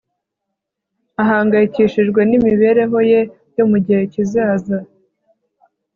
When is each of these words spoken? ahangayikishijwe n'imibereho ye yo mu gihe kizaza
ahangayikishijwe 1.21 2.21
n'imibereho 2.29 2.97
ye 3.11 3.21
yo 3.57 3.65
mu 3.69 3.77
gihe 3.85 4.01
kizaza 4.11 4.77